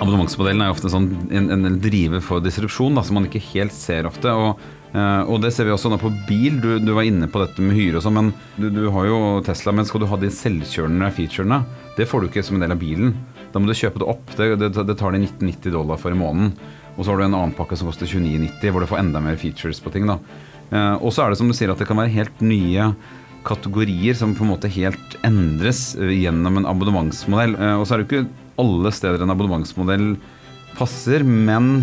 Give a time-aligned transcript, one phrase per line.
[0.00, 4.08] abonnementsmodellen er ofte sånn en, en driver for disrupsjon da, som man ikke helt ser
[4.10, 4.32] ofte.
[4.32, 4.60] og
[4.90, 6.56] Uh, og det ser vi også nå på bil.
[6.62, 9.18] Du, du var inne på dette med hyre og sånn, men du, du, har jo
[9.46, 9.74] Tesla.
[9.76, 11.60] Men skal du ha de selvkjørende featurene,
[11.98, 13.14] det får du ikke som en del av bilen.
[13.54, 14.34] Da må du kjøpe det opp.
[14.34, 16.52] Det, det, det tar de 1990 dollar for i måneden.
[16.96, 19.38] Og så har du en annen pakke som koster 29,90, hvor du får enda mer
[19.40, 20.10] features på ting.
[20.10, 20.18] da.
[20.74, 22.90] Uh, og så er det som du sier at det kan være helt nye
[23.46, 27.54] kategorier som på en måte helt endres gjennom en abonnementsmodell.
[27.78, 28.26] Og så er det ikke
[28.60, 30.14] alle steder en abonnementsmodell
[30.76, 31.80] passer, men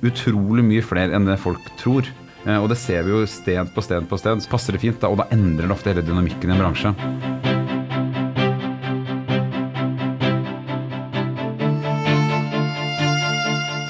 [0.00, 2.08] utrolig mye flere enn det folk tror.
[2.46, 4.42] Eh, og det ser vi jo sted på sted på sted.
[4.42, 6.94] Så passer det fint, da, og da endrer det ofte hele dynamikken i en bransje.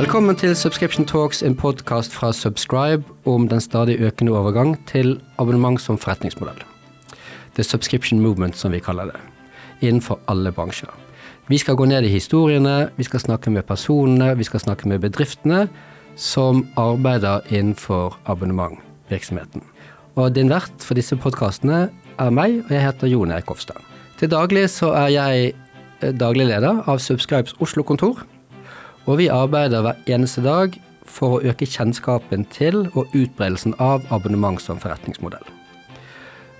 [0.02, 5.80] Velkommen til Subscription Talks, en podkast fra Subscribe om den stadig økende overgang til abonnement
[5.80, 6.58] som forretningsmodell.
[7.54, 9.20] The Subscription Movement, som vi kaller det.
[9.80, 10.90] Innenfor alle bransjer.
[11.52, 15.02] Vi skal gå ned i historiene, vi skal snakke med personene, vi skal snakke med
[15.02, 15.66] bedriftene
[16.16, 19.60] som arbeider innenfor abonnementvirksomheten.
[20.16, 21.82] Og din vert for disse podkastene
[22.16, 23.84] er meg, og jeg heter Jon Erik Hofstad.
[24.16, 25.52] Til daglig så er jeg
[26.00, 28.24] eh, daglig leder av Subscribes Oslo-kontor,
[29.04, 34.62] og vi arbeider hver eneste dag for å øke kjennskapen til og utbredelsen av abonnement
[34.62, 35.44] som forretningsmodell.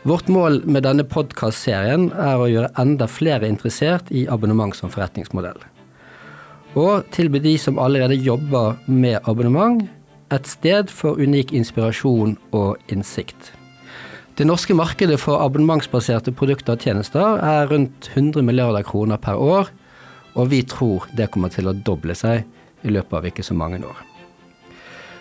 [0.03, 5.61] Vårt mål med denne podkastserien er å gjøre enda flere interessert i abonnement som forretningsmodell.
[6.75, 9.85] Og tilby de som allerede jobber med abonnement,
[10.35, 13.53] et sted for unik inspirasjon og innsikt.
[14.35, 19.71] Det norske markedet for abonnementsbaserte produkter og tjenester er rundt 100 milliarder kroner per år,
[20.35, 22.43] og vi tror det kommer til å doble seg
[22.83, 24.03] i løpet av ikke så mange år.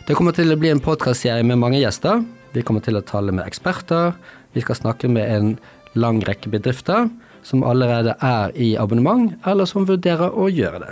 [0.07, 2.23] Det kommer til å bli en podkastserie med mange gjester.
[2.55, 4.15] Vi kommer til å tale med eksperter,
[4.53, 5.53] vi skal snakke med en
[5.93, 7.09] lang rekke bedrifter
[7.43, 10.91] som allerede er i abonnement, eller som vurderer å gjøre det.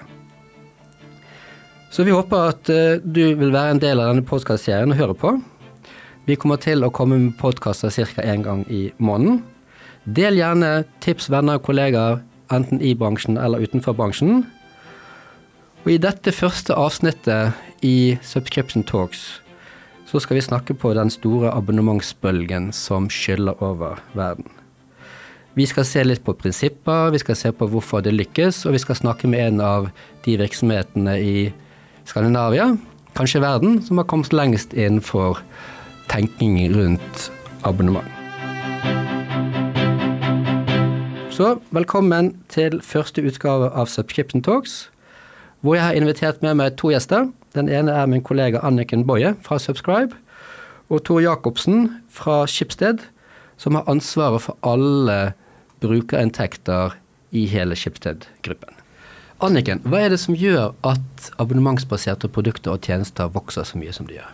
[1.94, 5.18] Så vi håper at uh, du vil være en del av denne podkastserien og høre
[5.18, 5.34] på.
[6.30, 8.22] Vi kommer til å komme med podkaster ca.
[8.22, 9.42] én gang i måneden.
[10.06, 12.22] Del gjerne tips, venner og kollegaer,
[12.54, 14.46] enten i bransjen eller utenfor bransjen.
[15.86, 19.40] Og i dette første avsnittet i Subscription Talks
[20.10, 24.48] så skal vi snakke på den store abonnementsbølgen som skyller over verden.
[25.54, 28.82] Vi skal se litt på prinsipper, vi skal se på hvorfor det lykkes, og vi
[28.82, 29.90] skal snakke med en av
[30.26, 31.36] de virksomhetene i
[32.10, 32.72] Skandinavia,
[33.18, 35.44] kanskje verden, som har kommet lengst innenfor
[36.10, 37.30] tenking rundt
[37.62, 38.10] abonnement.
[41.30, 44.88] Så velkommen til første utgave av Subscription Talks,
[45.62, 47.30] hvor jeg har invitert med meg to gjester.
[47.58, 50.14] Den ene er min kollega Anniken Boje fra Subscribe,
[50.90, 53.02] og Tor Jacobsen fra Skipsted,
[53.58, 55.34] som har ansvaret for alle
[55.84, 56.96] brukerinntekter
[57.36, 58.76] i hele Skipsted-gruppen.
[59.40, 64.10] Anniken, hva er det som gjør at abonnementsbaserte produkter og tjenester vokser så mye som
[64.10, 64.34] de gjør?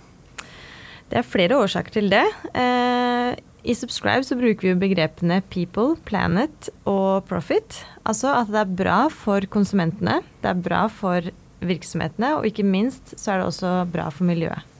[1.11, 2.23] Det er flere årsaker til det.
[2.57, 3.35] Eh,
[3.69, 7.83] I Subscribe så bruker vi begrepene people, planet og profit.
[8.03, 11.29] Altså at det er bra for konsumentene, det er bra for
[11.63, 14.71] virksomhetene, og ikke minst så er det også bra for miljøet.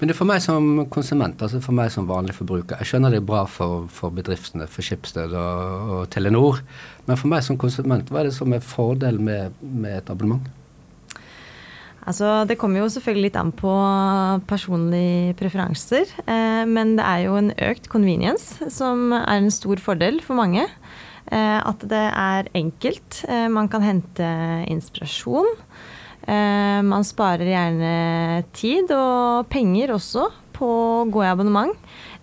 [0.00, 2.78] Men det er for meg som konsument, altså for meg som vanlig forbruker.
[2.80, 6.62] Jeg skjønner det er bra for, for bedriftene, for Skipsted og, og, Telenor.
[7.04, 10.48] Men for meg som konsument, hva er det som er fordelen med, med et abonnement?
[12.08, 13.74] Altså, det kommer jo selvfølgelig litt an på
[14.48, 16.08] personlige preferanser.
[16.24, 20.64] Eh, men det er jo en økt convenience som er en stor fordel for mange.
[21.28, 23.20] Eh, at det er enkelt.
[23.28, 24.32] Eh, man kan hente
[24.72, 25.52] inspirasjon.
[26.30, 31.74] Eh, man sparer gjerne tid og penger også på å gå i abonnement.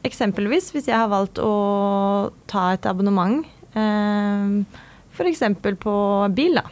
[0.07, 3.41] Eksempelvis hvis jeg har valgt å ta et abonnement
[3.75, 4.81] eh,
[5.12, 5.44] f.eks.
[5.81, 5.96] på
[6.38, 6.67] bil, da.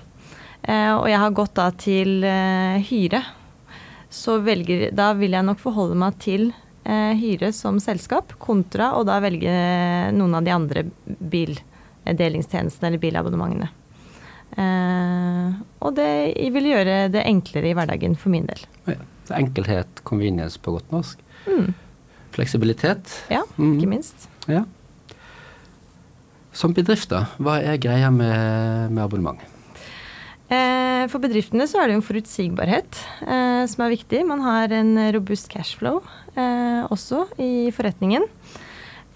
[0.63, 2.23] Eh, og jeg har gått da til
[2.89, 3.23] hyre.
[4.15, 6.53] Så velger, da vil jeg nok forholde meg til
[6.85, 9.49] hyre som selskap, kontra og da velge
[10.13, 10.83] noen av de andre
[11.33, 13.71] bildelingstjenestene eller bilabonnementene.
[14.55, 18.61] Uh, og det vil gjøre det enklere i hverdagen for min del.
[18.87, 18.99] Ja,
[19.37, 21.19] enkelhet, convenience på godt norsk.
[21.45, 21.73] Mm.
[22.35, 23.11] Fleksibilitet.
[23.31, 23.75] Ja, mm.
[23.77, 24.29] ikke minst.
[24.51, 24.63] Ja.
[26.55, 29.41] Som bedrifter, hva er greia med, med abonnement?
[30.45, 34.21] Eh, for bedriftene så er det jo en forutsigbarhet eh, som er viktig.
[34.29, 36.03] Man har en robust cashflow
[36.91, 38.25] også i forretningen.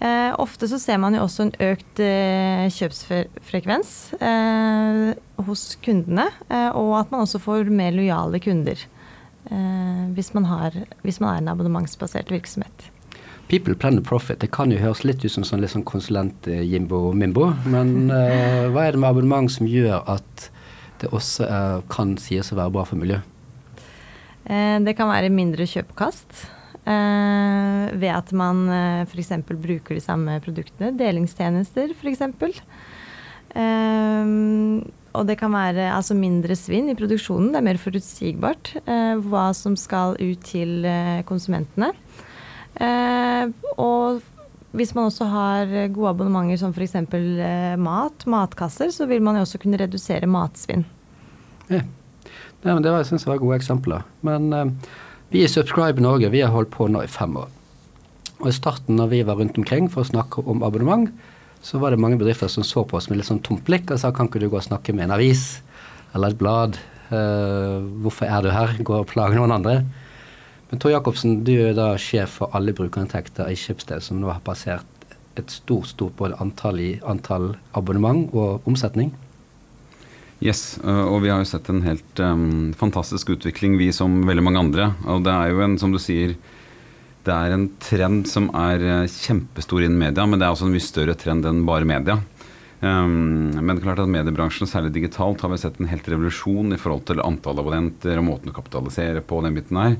[0.00, 5.10] Eh, ofte så ser man jo også en økt eh, kjøpsfrekvens eh,
[5.44, 10.78] hos kundene, eh, og at man også får mer lojale kunder eh, hvis man, har,
[11.04, 12.86] hvis, man er en abonnementsbasert virksomhet.
[13.50, 14.40] People plan the profit.
[14.40, 19.02] Det kan jo høres litt ut som sånn, sånn konsulent-jimbo-mimbo, men eh, hva er det
[19.02, 20.48] med abonnement som gjør at
[21.02, 21.48] det også
[21.92, 23.28] kan sies å være bra for miljøet?
[24.48, 26.46] Eh, det kan være mindre kjøpekast.
[26.88, 29.34] Eh, ved at man eh, f.eks.
[29.50, 30.94] bruker de samme produktene.
[30.96, 32.24] Delingstjenester, f.eks.
[33.50, 34.32] Eh,
[35.10, 37.50] og det kan være altså, mindre svinn i produksjonen.
[37.52, 41.92] Det er mer forutsigbart eh, hva som skal ut til eh, konsumentene.
[42.80, 44.22] Eh, og
[44.70, 46.96] hvis man også har gode abonnementer som f.eks.
[46.96, 50.86] Eh, mat, matkasser, så vil man jo også kunne redusere matsvinn.
[51.70, 51.82] Ja.
[52.60, 54.04] Nei, det var, jeg var gode eksempler.
[54.26, 54.90] Men eh,
[55.30, 57.48] vi i Subscribe Norge vi har holdt på nå i fem år.
[58.40, 61.10] Og I starten når vi var rundt omkring for å snakke om abonnement,
[61.62, 64.00] så var det mange bedrifter som så på oss med litt sånn tomt blikk og
[64.00, 65.60] sa kan ikke du gå og snakke med en avis
[66.16, 66.78] eller et blad?
[67.10, 68.74] Uh, hvorfor er du her?
[68.86, 69.80] Gå og plage noen andre?
[70.70, 74.42] Men Tor Jacobsen, du er da sjef for alle brukerinntekter i Schibsted, som nå har
[74.46, 74.86] passert
[75.38, 79.10] et stort stort både antall, i, antall abonnement og omsetning.
[80.40, 84.62] Yes, og vi har jo sett en helt um, fantastisk utvikling, vi som veldig mange
[84.62, 84.86] andre.
[85.04, 86.32] Og det er jo en, som du sier,
[87.26, 90.86] det er en trend som er kjempestor innen media, men det er også en mye
[90.86, 92.16] større trend enn bare media.
[92.80, 97.04] Um, men klart at mediebransjen, særlig digitalt, har vi sett en helt revolusjon i forhold
[97.10, 99.98] til antall abonnenter og måten å kapitalisere på den biten her.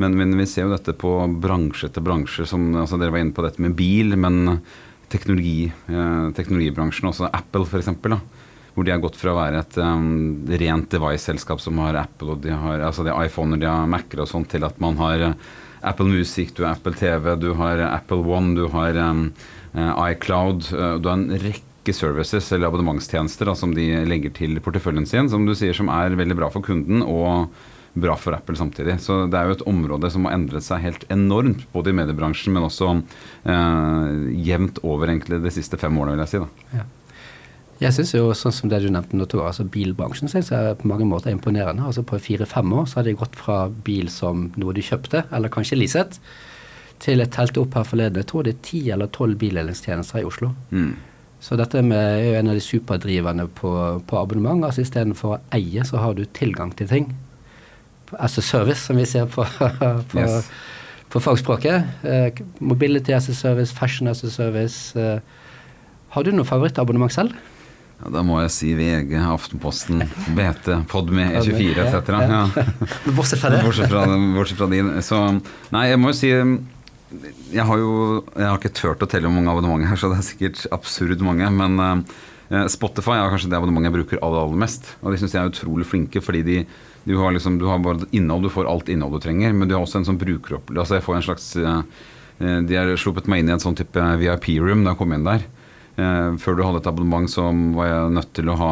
[0.00, 1.12] Men, men, vi ser jo dette på
[1.44, 2.48] bransje etter bransje.
[2.48, 4.62] som altså Dere var inne på dette med bil, men
[5.12, 7.92] teknologi, eh, teknologibransjen, også Apple f.eks.
[8.74, 12.40] Hvor de har gått fra å være et um, rent device-selskap som har Apple og
[12.42, 15.28] de har altså de har iPhoner, de har Mac-er og sånt, til at man har
[15.30, 15.52] uh,
[15.86, 19.28] Apple Music, du har Apple TV, du har Apple One, du har um,
[19.76, 20.66] uh, iCloud.
[20.72, 25.46] du har en rekke services eller abonnementstjenester da, som de legger til porteføljen sin, som
[25.46, 27.04] du sier som er veldig bra for kunden.
[27.04, 27.52] og
[27.94, 28.98] bra for Apple samtidig.
[29.00, 32.54] Så det er jo et område som har endret seg helt enormt, både i mediebransjen,
[32.54, 32.90] men også
[33.46, 34.08] eh,
[34.48, 36.42] jevnt over egentlig de siste fem årene, vil jeg si.
[36.42, 36.80] da.
[36.80, 36.86] Ja.
[37.82, 41.06] Jeg syns jo, sånn som det du nevnte nå, altså bilbransjen synes jeg på mange
[41.08, 41.86] måter er imponerende.
[41.88, 45.52] Altså På fire-fem år så har de gått fra bil som noe du kjøpte, eller
[45.52, 46.20] kanskje leaset,
[47.02, 48.22] til jeg telte opp her forleden.
[48.22, 50.52] Jeg tror det er ti eller tolv bildelingstjenester i Oslo.
[50.70, 50.94] Mm.
[51.44, 53.72] Så dette med, er jo en av de superdriverne på,
[54.08, 54.64] på abonnement.
[54.64, 57.10] altså Istedenfor å eie, så har du tilgang til ting
[58.18, 59.44] as a service, som vi ser på,
[60.12, 60.46] på, yes.
[61.10, 61.84] på fagspråket.
[62.04, 64.94] Uh, mobility as a service, fashion as a service.
[64.96, 65.18] Uh,
[66.14, 67.34] har du noe favorittabonnement selv?
[68.00, 70.02] Ja, da må jeg si VG, Aftenposten,
[70.36, 72.14] BT, Podme, E24 etc.
[72.26, 72.42] Ja.
[73.16, 73.62] Bortsett fra det?
[73.64, 74.04] Bortsett fra,
[74.34, 74.90] bortsett fra din.
[75.04, 75.20] Så
[75.74, 76.32] nei, jeg må jo si
[77.54, 77.92] jeg har jo
[78.34, 81.22] jeg har ikke turt å telle hvor mange abonnementer her, så det er sikkert absurd
[81.24, 81.46] mange.
[81.54, 84.96] Men uh, Spotify er kanskje det abonnementet jeg bruker aller, aller mest.
[85.02, 86.58] Og de syns jeg er utrolig flinke, fordi de
[87.04, 89.74] du har, liksom, du har bare innhold, du får alt innhold du trenger, men du
[89.76, 90.80] har også en sånn brukeropplevelse.
[90.80, 94.06] Altså jeg får en slags uh, De har sluppet meg inn i en sånn type
[94.22, 95.44] VIP-room da jeg kom inn der.
[95.94, 97.46] Uh, før du hadde et abonnement så
[97.76, 98.70] var jeg nødt til å ha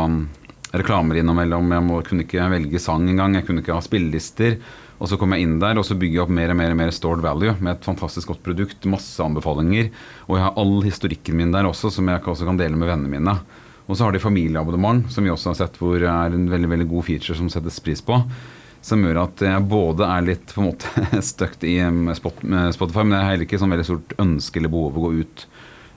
[0.72, 1.74] reklamer innimellom.
[1.76, 3.36] Jeg må, kunne ikke velge sang engang.
[3.36, 4.56] Jeg kunne ikke ha spillelister.
[5.02, 6.78] Og så kom jeg inn der og så bygger jeg opp mer og mer, og
[6.78, 9.90] mer stored value med et fantastisk godt produkt, masse anbefalinger.
[10.28, 13.10] Og jeg har all historikken min der også, som jeg også kan dele med vennene
[13.10, 13.36] mine.
[13.88, 16.86] Og så har de familieabonnement, som vi også har sett hvor er en veldig veldig
[16.92, 18.20] god feature som settes pris på.
[18.82, 21.76] Som gjør at jeg både er litt på en måte støkt i
[22.14, 25.46] Spotify, men jeg har heller ikke sånn veldig stort ønske eller behov å gå ut.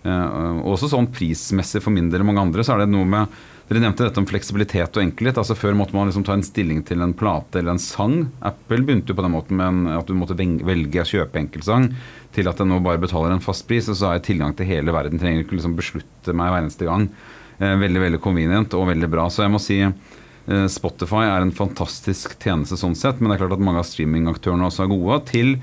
[0.06, 3.82] Uh, også sånn prismessig for min del mange andre, så er det noe med dere
[3.82, 5.40] nevnte dette om fleksibilitet og enkelhet.
[5.42, 8.28] altså Før måtte man liksom ta en stilling til en plate eller en sang.
[8.46, 11.88] Apple begynte jo på den måten med at du måtte velge å kjøpe enkeltsang,
[12.36, 14.70] til at jeg nå bare betaler en fast pris, og så har jeg tilgang til
[14.70, 15.18] hele verden.
[15.18, 17.08] Trenger ikke liksom beslutte meg hver eneste gang.
[17.58, 19.26] Eh, veldig veldig convenient og veldig bra.
[19.34, 23.46] Så jeg må si eh, Spotify er en fantastisk tjeneste sånn sett, men det er
[23.48, 25.20] klart at mange av streamingaktørene også er gode.
[25.32, 25.56] Til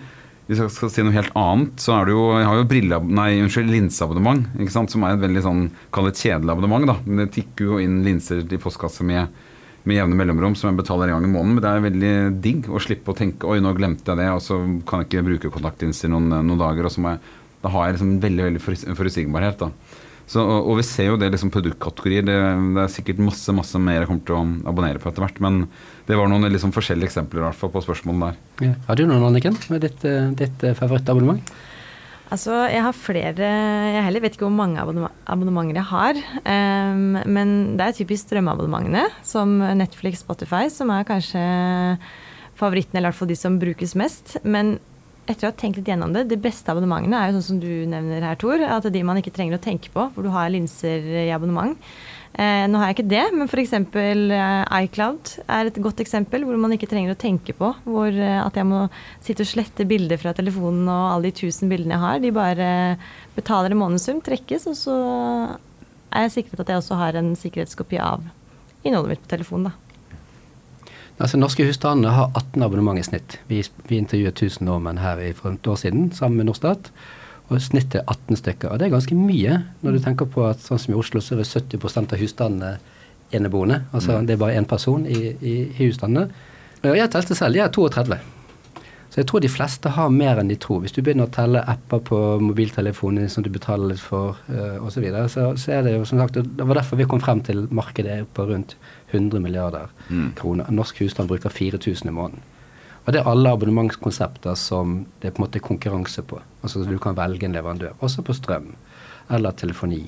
[0.53, 2.99] hvis jeg skal si noe helt annet, så er det jo Jeg har jo brille,
[3.19, 5.63] nei, unnskyld, linseabonnement, ikke sant, som er et veldig sånn
[5.95, 6.99] Kall det kjedelig abonnement, da.
[7.07, 9.43] Men det tikker jo inn linser i postkassa med,
[9.89, 11.57] med jevne mellomrom som jeg betaler en gang i måneden.
[11.57, 14.45] Men det er veldig digg å slippe å tenke Oi, nå glemte jeg det, og
[14.45, 16.89] så kan jeg ikke bruke kontaktlinser noen, noen dager.
[16.89, 19.71] Og så må jeg Da har jeg liksom veldig, veldig forutsigbarhet, da.
[20.33, 22.25] Så, og, vi ser jo det liksom produktkategorier.
[22.25, 22.37] Det,
[22.73, 25.43] det, er sikkert masse masse mer jeg kommer til å abonnere på etter hvert.
[25.45, 25.67] Men
[26.09, 28.71] det var noen liksom forskjellige eksempler i hvert fall på spørsmålene der.
[28.71, 28.79] Ja.
[28.89, 31.53] Har du noen, Anniken, med ditt, eh, ditt eh, favorittabonnement?
[32.33, 33.49] Altså, jeg har flere
[33.93, 36.21] Jeg heller vet ikke hvor mange abonnementer jeg har.
[36.47, 41.43] Um, men det er typisk strømabonnementene, som Netflix, Spotify, som er kanskje
[42.57, 44.39] favorittene, eller i hvert fall de som brukes mest.
[44.49, 44.79] Men
[45.33, 47.71] etter å ha tenkt litt gjennom det, de beste abonnementene er jo sånn som du
[47.91, 48.63] nevner her, Tor.
[48.63, 51.79] At de man ikke trenger å tenke på, hvor du har linser i abonnement.
[52.33, 53.75] Eh, nå har jeg ikke det, men f.eks.
[53.77, 58.39] Eh, iCloud er et godt eksempel hvor man ikke trenger å tenke på hvor, eh,
[58.41, 58.87] at jeg må
[59.21, 62.23] sitte og slette bilder fra telefonen og alle de tusen bildene jeg har.
[62.25, 62.71] De bare
[63.37, 64.97] betaler en månedssum, trekkes, og så
[66.13, 68.25] er jeg sikret at jeg også har en sikkerhetskopi av
[68.83, 69.69] innholdet mitt på telefonen.
[69.69, 69.92] da.
[71.19, 73.39] Altså, Norske husstander har 18 abonnement i snitt.
[73.49, 76.91] Vi, vi intervjuet 1000 nordmenn her for et år siden sammen med Norstat.
[77.53, 78.73] Og snittet er 18 stykker.
[78.73, 81.37] Og det er ganske mye når du tenker på at sånn som i Oslo så
[81.37, 82.73] er det 70% av husstandene
[83.33, 83.83] eneboende.
[83.93, 84.29] Altså mm.
[84.29, 86.29] det er bare én person i, i, i husstandene.
[86.83, 88.19] Og jeg telte selv, jeg er 32.
[89.13, 90.79] Så jeg tror de fleste har mer enn de tror.
[90.81, 94.95] Hvis du begynner å telle apper på mobiltelefonen som du betaler litt for uh, osv.,
[94.95, 97.43] så, videre, så så er det jo som sagt Det var derfor vi kom frem
[97.45, 98.73] til markedet på rundt
[99.11, 100.33] 100 milliarder mm.
[100.41, 100.73] kroner.
[100.73, 102.41] Norsk husstand bruker 4000 i måneden.
[103.03, 106.41] Og det er alle abonnementskonsepter som det er på en måte konkurranse på.
[106.63, 107.99] Altså du kan velge en leverandør.
[108.01, 108.73] Også på strøm.
[109.29, 110.07] Eller telefoni.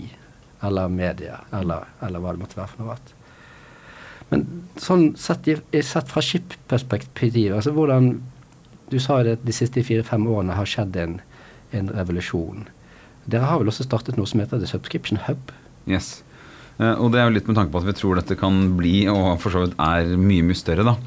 [0.64, 1.42] Eller media.
[1.52, 2.96] Eller, eller hva det måtte være for noe.
[4.30, 4.46] Men
[4.80, 5.50] sånn sett,
[5.84, 8.14] sett fra skip-perspektiv, altså hvordan
[8.92, 11.18] Du sa at de siste fire-fem årene har skjedd en,
[11.72, 12.66] en, revolusjon.
[13.24, 15.52] Dere har vel også startet noe som heter The Subscription Hub?
[15.88, 16.18] Yes.
[16.78, 19.06] Uh, og det er jo litt med tanke på at vi tror dette kan bli,
[19.08, 20.98] og for så vidt er, mye, mye større, da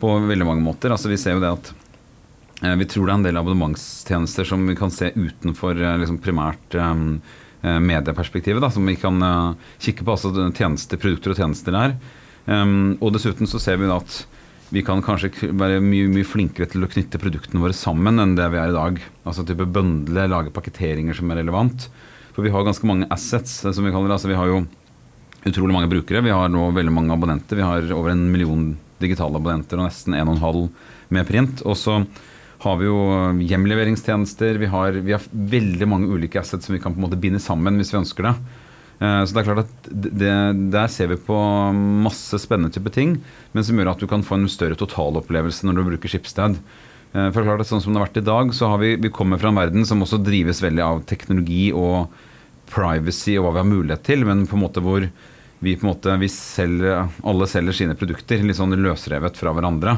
[0.00, 0.92] på veldig mange måter.
[0.94, 1.72] Altså, vi ser jo det at
[2.62, 6.20] eh, vi tror det er en del abonnementstjenester som vi kan se utenfor eh, liksom
[6.22, 7.20] primært um,
[7.62, 10.14] medieperspektivet, da, som vi kan uh, kikke på.
[10.14, 11.96] altså tjenester, Produkter og tjenester der.
[12.46, 14.20] Um, og dessuten så ser vi da at
[14.74, 18.48] vi kan kanskje være mye, mye, flinkere til å knytte produktene våre sammen enn det
[18.52, 18.98] vi er i dag.
[19.24, 21.88] Altså type bøndle, lage pakketteringer som er relevant.
[22.36, 24.18] For vi har ganske mange assets, som vi kaller det.
[24.18, 24.60] Altså vi har jo
[25.48, 26.22] utrolig mange brukere.
[26.24, 27.58] Vi har nå veldig mange abonnenter.
[27.58, 28.70] Vi har over en million
[29.00, 30.60] digitale abonnenter og nesten 1,5
[31.16, 31.64] med print.
[31.64, 32.02] Og så
[32.62, 32.98] har vi jo
[33.48, 34.58] hjemleveringstjenester.
[34.60, 37.40] Vi har, vi har, veldig mange ulike assets som vi kan på en måte binde
[37.42, 38.34] sammen hvis vi ønsker det.
[38.98, 40.32] Eh, så det er klart at det,
[40.74, 41.38] Der ser vi på
[42.02, 43.18] masse spennende type ting,
[43.52, 46.58] men som gjør at du kan få en større totalopplevelse når du bruker Skipsted.
[47.14, 48.82] Eh, for det er klart at sånn som det har vært i dag, så har
[48.82, 52.10] vi, vi kommer fra en verden som også drives veldig av teknologi og
[52.68, 55.06] privacy og hva vi har mulighet til, men på en måte hvor
[55.58, 59.96] vi på en måte, selger, alle selger sine produkter litt sånn løsrevet fra hverandre.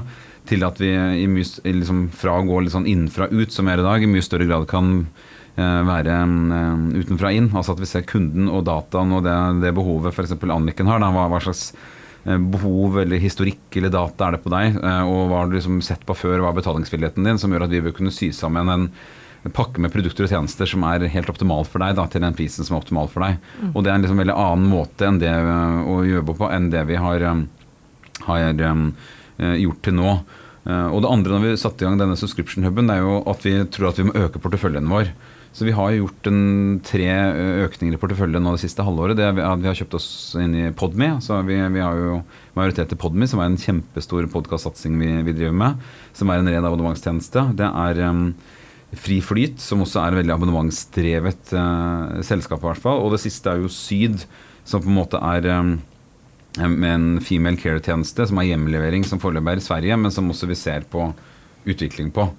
[0.49, 0.89] Til at vi
[1.29, 4.09] mye, liksom, fra å gå litt sånn innenfra ut, som vi er i dag, i
[4.09, 5.03] mye større grad kan
[5.61, 7.51] være uh, utenfra inn.
[7.53, 10.37] Altså at vi ser kunden og dataen og det, det behovet f.eks.
[10.41, 11.01] Anniken har.
[11.03, 11.71] Da, hva, hva, slags
[12.27, 14.77] uh, behov eller historikk eller data er det på deg?
[14.81, 17.75] og hva har du liksom sett på før, hva er betalingsvilligheten din, som gjør at
[17.75, 18.91] vi bør kunne sy sammen en
[19.57, 22.67] pakke med produkter og tjenester som er helt optimal for deg, da, til den prisen
[22.67, 23.39] som er optimal for deg.
[23.63, 23.71] Mm.
[23.73, 26.83] Og det er en liksom veldig annen måte enn det å jobbe på enn det
[26.91, 27.25] vi har,
[28.27, 28.61] har
[29.57, 30.13] gjort til nå.
[30.69, 33.91] Og det andre når vi satte i gang denne subscription-huben, er jo at vi tror
[33.91, 35.09] at vi må øke porteføljen vår.
[35.53, 37.09] Så vi har gjort en, tre
[37.67, 39.19] økninger i porteføljen nå det siste halvåret.
[39.19, 41.17] Det er at vi har kjøpt oss inn i Podme.
[41.25, 42.21] Så vi, vi har jo
[42.55, 45.91] majoritet i Podme, som er en kjempestor podkastsatsing vi, vi, driver med.
[46.15, 47.49] Som er en ren abonnementstjeneste.
[47.59, 48.29] Det er um,
[48.95, 52.63] Fri Flyt, som også er en veldig abonnementsdrevet uh, selskap.
[52.63, 53.03] I hvert fall.
[53.03, 54.23] Og det siste er jo Syd,
[54.63, 55.75] som på en måte er um,
[56.63, 60.47] med en female care-tjeneste som er hjemlevering, som foreløpig er i Sverige, men som også
[60.51, 61.11] vi ser på
[61.67, 62.31] utvikling på.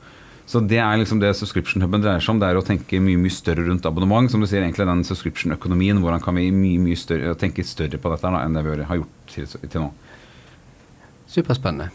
[0.52, 2.42] Så det er liksom det subscription huben dreier seg om.
[2.42, 4.28] Det er å tenke mye mye større rundt abonnement.
[4.28, 6.02] Som du sier, egentlig den subscription-økonomien.
[6.04, 9.00] Hvordan kan vi mye mye større, tenke større på dette da, enn det vi har
[9.00, 9.90] gjort til, til nå.
[11.32, 11.88] Superspennende.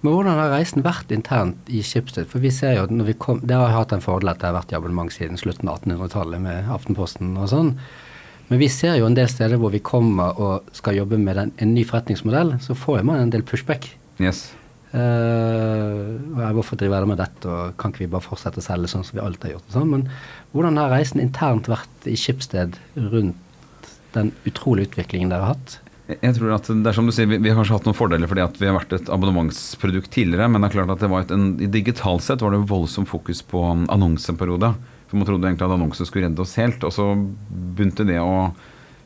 [0.00, 2.30] Men hvordan har reisen vært internt i Schibsted?
[2.30, 4.48] For vi ser jo at når vi kom, Dere har hatt en fordel at det
[4.48, 7.74] har vært i abonnement siden slutten av 1800-tallet med Aftenposten og sånn.
[8.48, 11.52] Men vi ser jo en del steder hvor vi kommer og skal jobbe med en,
[11.60, 13.92] en ny forretningsmodell, så får man en del pushback.
[14.16, 14.48] Yes.
[14.90, 19.04] Uh, hvorfor driver dere med dette, og kan ikke vi bare fortsette å selge sånn
[19.06, 19.68] som vi alltid har gjort?
[19.74, 19.92] Sånn?
[19.92, 20.08] Men
[20.54, 23.38] hvordan har reisen internt vært i Schibsted rundt
[24.16, 25.78] den utrolige utviklingen dere har hatt?
[26.10, 28.30] Jeg tror at det er som du sier, vi, vi, har kanskje hatt noen fordeler
[28.30, 31.34] fordi vi har vært et abonnementsprodukt tidligere, men det er klart at det var et,
[31.36, 34.72] en, digitalt sett var det voldsomt fokus på annonseperiode.
[35.10, 38.50] For Man trodde egentlig at annonser skulle redde oss helt, og så begynte det å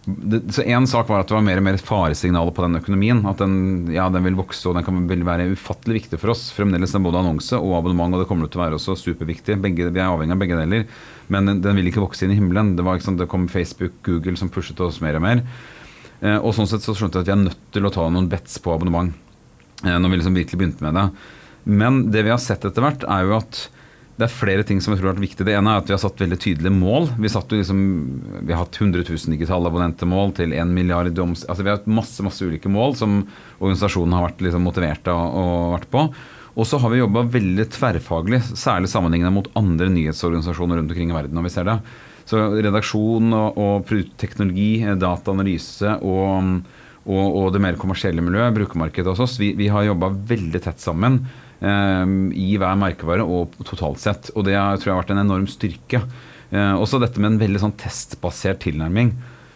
[0.07, 3.23] det, så Én sak var at det var mer og mer faresignaler på den økonomien.
[3.29, 6.47] At den, ja, den vil vokse og den kan vil være ufattelig viktig for oss.
[6.53, 9.57] Fremdeles er både annonse og abonnement, og det kommer til å være også superviktig.
[9.65, 10.85] Begge, vi er avhengig av begge deler.
[11.33, 12.75] Men den, den vil ikke vokse inn i himmelen.
[12.77, 15.45] Det, var, sant, det kom Facebook, Google som pushet oss mer og mer.
[16.21, 18.29] Eh, og sånn sett så skjønte jeg at vi er nødt til å ta noen
[18.33, 19.15] bets på abonnement.
[19.85, 21.09] Eh, når vi liksom virkelig begynte med det.
[21.65, 23.65] Men det vi har sett etter hvert, er jo at
[24.15, 25.45] det er flere ting som jeg tror har vært viktig.
[25.47, 27.09] Det ene er at vi har satt veldig tydelige mål.
[27.19, 27.81] Vi, liksom,
[28.47, 32.23] vi har hatt 100 000 digitale abonnentemål til 1 milliard altså Vi har hatt masse
[32.23, 33.25] masse ulike mål som
[33.59, 36.07] organisasjonen har vært liksom motivert av og vært på.
[36.55, 41.17] Og så har vi jobba veldig tverrfaglig, særlig sammenlignet mot andre nyhetsorganisasjoner rundt omkring i
[41.17, 41.35] verden.
[41.35, 41.81] når vi ser det.
[42.25, 46.63] Så redaksjon og, og teknologi, dataanalyse og,
[47.03, 50.81] og, og, det mer kommersielle miljøet, brukermarkedet hos oss, vi, vi har jobba veldig tett
[50.81, 51.25] sammen
[51.63, 54.33] i hver merkevare og totalt sett.
[54.35, 56.03] Og det tror jeg har vært en enorm styrke.
[56.55, 59.15] Eh, også dette med en veldig sånn testbasert tilnærming.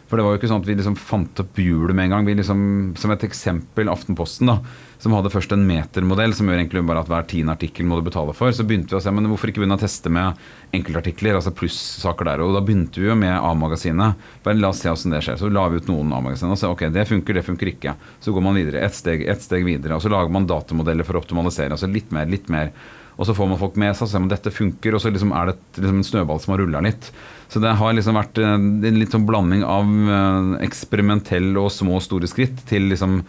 [0.08, 2.28] For det var jo ikke sånn at vi liksom fant opp hjulet med en gang.
[2.28, 2.60] Vi liksom,
[2.96, 4.56] som et eksempel Aftenposten, da,
[4.98, 8.06] som hadde først en metermodell som gjør egentlig bare at hver tiende artikkel må du
[8.06, 8.54] betale for.
[8.56, 10.40] Så begynte vi å se men hvorfor ikke begynne å teste med
[10.74, 12.44] enkeltartikler, altså plussaker der.
[12.44, 14.24] Og da begynte vi jo med A-magasinet.
[14.46, 15.36] Bare la oss se åssen det skjer.
[15.42, 17.98] Så la vi ut noen A-magasiner og se ok, det funker, det funker ikke.
[18.24, 19.98] Så går man videre, ett steg, et steg videre.
[19.98, 21.76] Og så lager man datamodeller for å optimalisere.
[21.76, 22.72] Altså litt mer, litt mer.
[23.18, 25.32] Og så får man folk med seg og ser om dette funker, og så liksom
[25.34, 27.10] er det liksom en snøball som har rulla litt.
[27.50, 31.96] Så det har liksom vært eh, en litt sånn blanding av eh, eksperimentell og små
[31.98, 33.24] og store skritt til liksom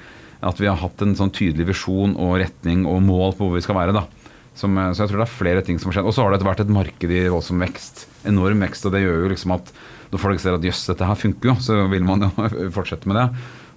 [0.45, 3.63] at vi har hatt en sånn tydelig visjon og retning og mål på hvor vi
[3.65, 3.95] skal være.
[3.97, 4.05] da.
[4.53, 6.09] Som, eh, så jeg tror det er flere ting som har skjedd.
[6.11, 8.05] Og så har det vært et marked i voldsom vekst.
[8.29, 8.85] Enorm vekst.
[8.85, 9.71] Og det gjør jo liksom at
[10.13, 13.17] når folk ser at jøss, dette her funker jo, så vil man jo fortsette med
[13.17, 13.25] det.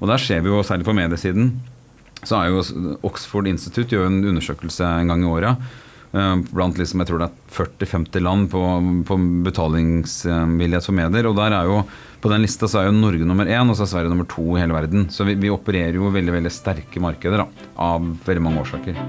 [0.02, 1.54] Og der ser vi jo, særlig på mediesiden,
[2.20, 5.72] så er jo Oxford Institute gjør en undersøkelse en gang i året
[6.12, 8.62] blant liksom, jeg tror det er 40-50 land på,
[9.08, 9.16] på
[9.46, 11.28] betalingsvillighet for medier.
[11.30, 11.78] Og der er jo,
[12.20, 14.44] på den lista så er jo Norge nummer én, og så er Sverige nummer to
[14.56, 15.08] i hele verden.
[15.12, 17.48] Så vi, vi opererer jo veldig veldig sterke markeder da,
[17.80, 19.00] av veldig mange årsaker.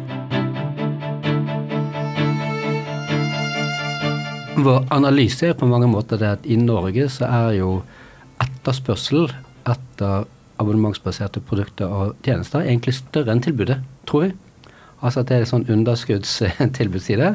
[4.63, 7.73] Vår analyse er på mange måter det at i Norge så er jo
[8.43, 9.27] etterspørsel
[9.67, 10.23] etter
[10.61, 14.31] abonnementsbaserte produkter og tjenester egentlig større enn tilbudet, tror vi.
[15.03, 17.33] Altså at det er en sånn underskuddstilbudsside.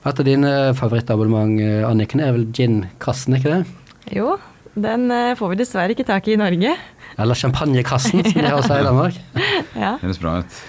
[0.00, 4.14] Et av dine favorittabonnement, eh, Anniken, er vel gin-kassen, ikke det?
[4.16, 4.38] Jo,
[4.72, 6.72] den eh, får vi dessverre ikke tak i i Norge.
[7.20, 9.18] Eller champagnekassen, som de også sier i Danmark.
[9.84, 9.96] ja.
[10.00, 10.60] Det høres bra ut.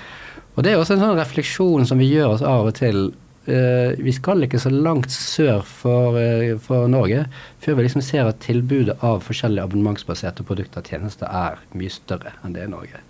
[0.57, 3.13] Og det er også en sånn refleksjon som vi gjør oss av og til.
[3.47, 7.23] Uh, vi skal ikke så langt sør for, uh, for, Norge
[7.63, 12.35] før vi liksom ser at tilbudet av forskjellige abonnementsbaserte produkter og tjenester er mye større
[12.45, 13.01] enn det er i Norge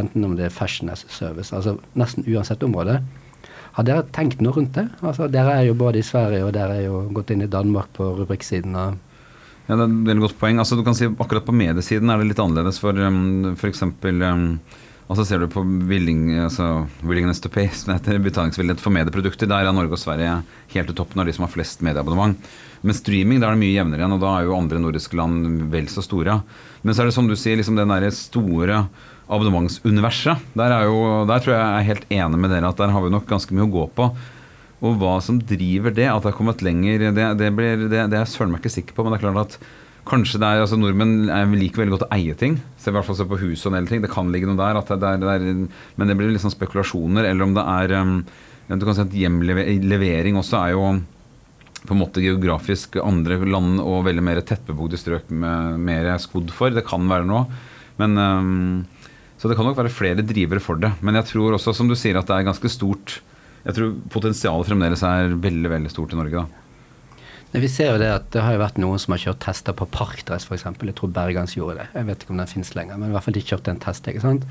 [0.00, 3.00] enten om det er fashion as service, altså nesten uansett område.
[3.76, 4.86] Har dere tenkt noe rundt det?
[5.04, 7.90] Altså, dere er jo både i Sverige og dere er jo gått inn i Danmark
[7.96, 8.76] på rubrikksiden.
[8.76, 8.96] av
[9.66, 10.60] ja, det er et veldig godt poeng.
[10.62, 12.78] Altså, du kan si Akkurat på mediesiden er det litt annerledes.
[12.82, 13.82] For um, f.eks.
[13.82, 14.44] Um,
[15.10, 19.66] altså ser du på willing, altså, willingness to pay, som heter betalingsvillighet for medieprodukter, der
[19.66, 20.38] er Norge og Sverige
[20.72, 22.38] helt i toppen av de som har flest medieabonnement.
[22.86, 25.66] Men streaming der er det mye jevnere igjen, og da er jo andre nordiske land
[25.72, 26.40] vel så store.
[26.86, 28.84] Men så er det som du sier, liksom den der store
[29.26, 30.42] abonnementsuniverset.
[30.58, 33.12] Der, jo, der tror jeg jeg er helt enig med dere at der har vi
[33.14, 34.10] nok ganske mye å gå på.
[34.84, 38.18] Og hva som driver det, at det har kommet lenger, det, det, blir, det, det
[38.18, 39.04] er jeg søren meg ikke sikker på.
[39.04, 39.58] Men det er klart at
[40.06, 42.58] kanskje det er, altså Nordmenn liker veldig godt å eie ting.
[42.76, 44.04] Se, i hvert fall se på hus og en del ting.
[44.04, 44.78] Det kan ligge noe der.
[44.86, 45.46] Det er, er,
[45.96, 47.26] men det blir sånn spekulasjoner.
[47.26, 48.16] Eller om det er um,
[48.68, 50.88] Du kan si at hjemlevering også er jo
[51.86, 56.74] på en måte geografisk andre land og veldig mer tettbebodde strøk med mer skodd for.
[56.74, 57.46] Det kan være noe.
[58.00, 58.84] Men um,
[59.36, 60.92] så det kan nok være flere drivere for det.
[61.04, 63.20] Men jeg tror også, som du sier, at det er ganske stort
[63.66, 66.44] Jeg tror potensialet fremdeles er veldig veldig stort i Norge.
[66.44, 67.60] da.
[67.60, 69.88] Vi ser jo det at det har jo vært noen som har kjørt tester på
[69.90, 70.64] Parkdress f.eks.
[70.66, 71.86] Jeg tror Bergans gjorde det.
[71.94, 74.06] Jeg vet ikke om den finnes lenger, men i hvert fall de kjørte en test.
[74.06, 74.46] ikke sant?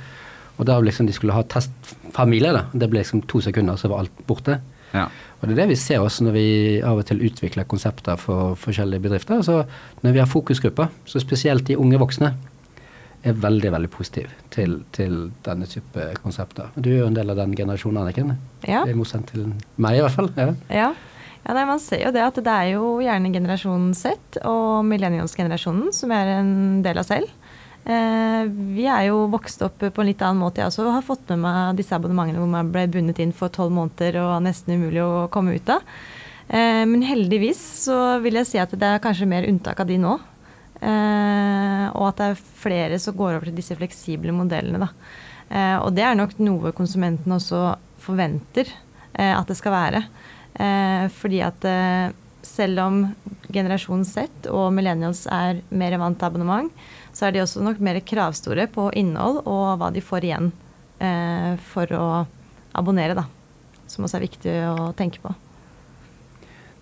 [0.58, 2.66] Og da liksom de skulle ha testfamilie, da.
[2.74, 4.60] Det ble liksom to sekunder, så var alt borte.
[4.96, 5.06] Ja.
[5.40, 6.48] Og det er det vi ser også når vi
[6.88, 9.44] av og til utvikler konsepter for forskjellige bedrifter.
[9.46, 9.62] Så
[10.02, 12.32] når vi har fokusgrupper, så spesielt de unge voksne,
[13.32, 16.72] er veldig veldig positiv til, til, denne type konsepter.
[16.76, 18.36] Du er jo en del av den generasjonen, Anniken.
[18.68, 18.84] Ja.
[18.86, 20.32] I motsetning til meg, i hvert fall.
[20.38, 20.52] Ja.
[20.70, 20.90] ja.
[21.46, 25.94] ja nei, man ser jo det at det er jo gjerne generasjonen Z og millenniumsgenerasjonen
[25.96, 27.34] som er en del av selv.
[27.86, 30.64] Eh, vi er jo vokst opp på en litt annen måte.
[30.64, 33.76] Jeg også har fått med meg disse abonnementene hvor man ble bundet inn for tolv
[33.76, 35.86] måneder og nesten umulig å komme ut av.
[36.50, 40.00] Eh, men heldigvis så vil jeg si at det er kanskje mer unntak av de
[40.02, 40.18] nå.
[40.82, 44.90] Eh, og at det er flere som går over til disse fleksible modellene.
[45.50, 48.70] Eh, og det er nok noe konsumenten også forventer
[49.14, 50.06] eh, at det skal være.
[51.12, 51.66] Fordi at
[52.48, 53.00] selv om
[53.52, 56.70] generasjon Z og millennials er mer vant til abonnement,
[57.16, 60.52] så er de også nok mer kravstore på innhold og hva de får igjen
[61.04, 62.06] eh, for å
[62.76, 63.26] abonnere, da.
[63.92, 65.34] Som også er viktig å tenke på.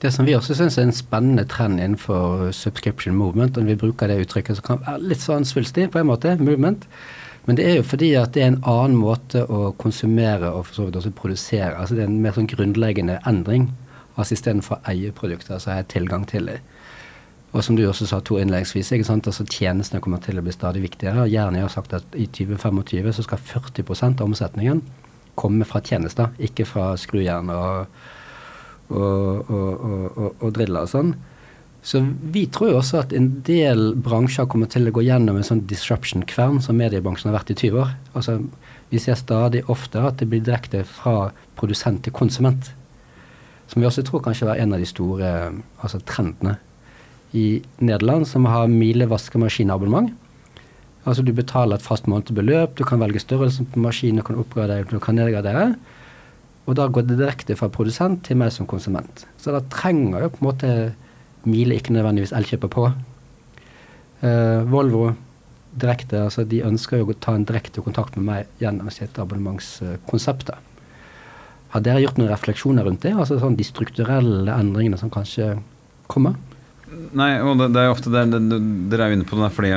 [0.04, 4.10] Det som vi også syns er en spennende trend innenfor subscription movement, og vi bruker
[4.12, 6.84] det uttrykket som kan være litt sånn svulstig på en måte, movement,
[7.46, 10.76] men det er jo fordi at det er en annen måte å konsumere og for
[10.76, 11.78] så vidt også produsere.
[11.78, 13.70] altså Det er en mer sånn grunnleggende endring.
[14.16, 16.60] altså Istedenfor å eie produkter, så har jeg tilgang til det.
[17.54, 19.28] Og som du også sa to innleggsvis, ikke sant?
[19.28, 21.30] altså tjenestene kommer til å bli stadig viktigere.
[21.30, 24.82] Jernia har sagt at i 2025 så skal 40% av omsetningen
[25.36, 27.88] komme fra tjenester, ikke fra skrujern og
[28.94, 31.14] og, og, og, og drilla og sånn.
[31.84, 32.00] Så
[32.32, 35.66] vi tror jo også at en del bransjer kommer til å gå gjennom en sånn
[35.68, 37.92] disruption-kvern som mediebransjen har vært i 20 år.
[38.16, 38.38] Altså,
[38.94, 42.72] vi ser stadig ofte at det blir direkte fra produsent til konsument.
[43.68, 45.34] Som vi også tror kanskje var en av de store
[45.84, 46.56] altså trendene
[47.34, 50.14] i Nederland som har Mile vaskemaskinabonnement.
[51.04, 54.86] Altså du betaler et fast månedsbeløp, du kan velge størrelsen på maskinen, du kan oppgradere,
[54.88, 55.74] du kan nedgradere.
[56.64, 59.26] Og da går det direkte fra produsent til meg som konsument.
[59.42, 60.74] Så da trenger jo på en måte
[61.44, 62.86] Miele ikke nødvendigvis Elkjøper på.
[64.24, 65.10] Uh, Volvo
[65.74, 70.54] direkte, altså de ønsker jo å ta en direkte kontakt med meg gjennom sitt abonnementskonsept.
[71.74, 73.16] Har dere gjort noen refleksjoner rundt det?
[73.18, 75.56] Altså sånn de strukturelle endringene som kanskje
[76.12, 76.38] kommer?
[77.18, 78.60] Nei, og det, det er ofte det, det,
[78.92, 79.72] Dere er inne på det fordi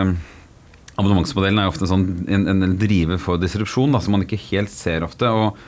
[0.96, 5.04] abonnementsmodellen er ofte sånn en, en driver for disrupsjon da, som man ikke helt ser
[5.04, 5.28] ofte.
[5.28, 5.58] og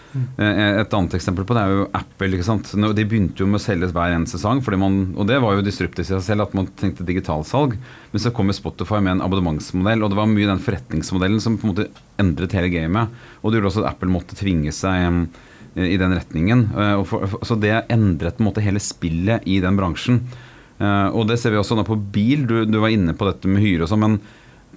[0.40, 2.30] eh, Et annet eksempel på det er jo Apple.
[2.32, 2.70] ikke sant?
[2.72, 6.06] De begynte jo med å selges hver eneste sang, man, og det var jo disruptivt
[6.06, 7.76] i seg selv at man tenkte digitalsalg.
[8.12, 11.68] Men så kom Spotify med en abonnementsmodell, og det var mye den forretningsmodellen som på
[11.68, 11.88] en måte
[12.20, 13.20] endret hele gamet.
[13.42, 15.28] Og det gjorde også at Apple måtte tvinge seg
[15.76, 16.70] eh, i den retningen.
[16.72, 20.22] Eh, så det endret på en måte hele spillet i den bransjen.
[20.78, 22.44] Og det ser vi også nå på bil.
[22.46, 24.04] Du, du var inne på dette med hyre og sånn.
[24.04, 24.20] men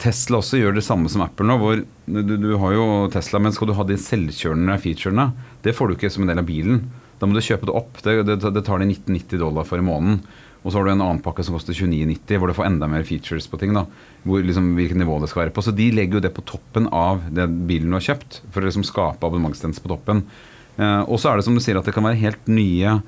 [0.02, 1.58] Tesla også gjør det samme som Apple nå.
[1.62, 5.90] hvor Du, du har jo Tesla, men skal du ha de selvkjørende featurene, det får
[5.90, 6.86] du ikke som en del av bilen.
[7.22, 8.00] Da må du kjøpe det opp.
[8.02, 10.24] Det, det, det tar de 1990 dollar for i måneden.
[10.62, 13.06] Og så har du en annen pakke som koster 29,90, hvor du får enda mer
[13.06, 13.74] features på ting.
[13.78, 13.86] da,
[14.26, 15.64] hvor liksom, Hvilket nivå det skal være på.
[15.66, 18.70] Så de legger jo det på toppen av det bilen du har kjøpt, for å
[18.70, 20.24] liksom skape abonnementstjeneste på toppen.
[20.78, 23.00] Eh, og så er det som du sier at det kan være helt nye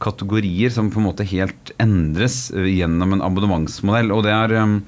[0.00, 4.10] kategorier som på en måte helt endres gjennom en abonnementsmodell.
[4.14, 4.58] og det er...
[4.64, 4.82] Um,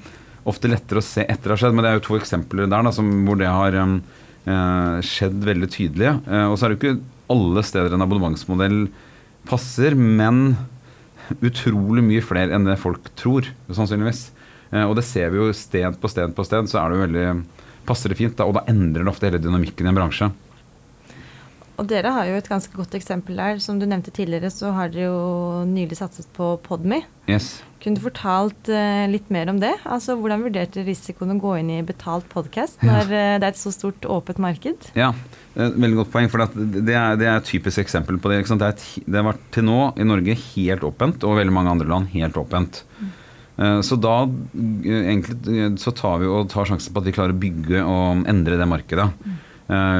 [0.49, 1.77] ofte lettere å se etter det har skjedd.
[1.77, 3.97] Men det er jo to eksempler der da, som, hvor det har um,
[4.47, 6.13] uh, skjedd veldig tydelig.
[6.27, 8.79] Uh, og så er det jo ikke alle steder en abonnementsmodell
[9.49, 10.55] passer, men
[11.39, 14.27] utrolig mye flere enn det folk tror, sannsynligvis.
[14.73, 17.05] Uh, og det ser vi jo sted på sted på sted, så er det jo
[17.07, 17.27] veldig
[17.87, 18.35] passer det fint.
[18.39, 20.31] Da, og da endrer det ofte hele dynamikken i en bransje.
[21.81, 23.59] Og dere har jo et ganske godt eksempel der.
[23.63, 27.01] Som du nevnte tidligere, så har dere jo nylig satset på Podme.
[27.29, 27.57] Yes.
[27.83, 29.73] Kunne du fortalt uh, litt mer om det?
[29.83, 33.23] Altså, Hvordan vurderte risikoen å gå inn i betalt podkast når ja.
[33.33, 34.87] uh, det er et så stort åpent marked?
[34.95, 35.11] Ja,
[35.53, 36.29] Veldig godt poeng.
[36.31, 38.39] for Det er, det er et typisk eksempel på det.
[38.47, 41.75] Det, er et, det har vært til nå i Norge helt åpent, og veldig mange
[41.75, 42.81] andre land helt åpent.
[43.01, 43.11] Mm.
[43.59, 47.43] Uh, så da egentlig, så tar vi og tar sjansen på at vi klarer å
[47.43, 49.11] bygge og endre det markedet.
[49.23, 49.39] Mm.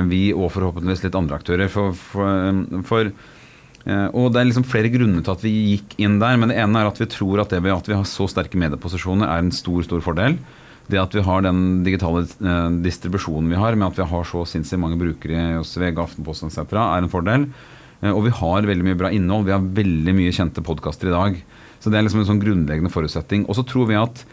[0.09, 1.69] vi og forhåpentligvis litt andre aktører.
[1.71, 3.42] For, for, for Eh,
[3.83, 6.37] og Det er liksom flere grunner til at vi gikk inn der.
[6.39, 8.55] Men det ene er at vi tror at det ved at vi har så sterke
[8.55, 10.37] medieposisjoner, er en stor stor fordel.
[10.91, 14.43] Det at vi har den digitale eh, distribusjonen vi har, med at vi har så
[14.47, 17.47] sinnssykt mange brukere hos VG, Aftenposten etc., er en fordel.
[18.03, 19.47] Eh, og vi har veldig mye bra innhold.
[19.47, 21.37] Vi har veldig mye kjente podkaster i dag.
[21.79, 23.45] Så det er liksom en sånn grunnleggende forutsetning.
[23.47, 24.23] Og så tror vi at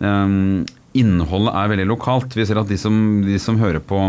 [0.00, 0.64] um,
[0.96, 2.36] innholdet er veldig lokalt.
[2.36, 4.00] Vi ser at de som, de som hører på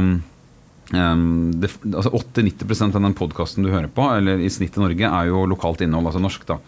[0.96, 5.46] altså 80-90% av den podkasten du hører på, eller i snitt i Norge, er jo
[5.50, 6.46] lokalt innhold, altså norsk.
[6.48, 6.60] da.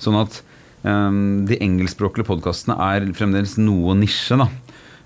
[0.00, 0.40] Sånn at
[0.86, 4.38] um, de engelskspråklige podkastene er fremdeles noe nisje.
[4.40, 4.48] da.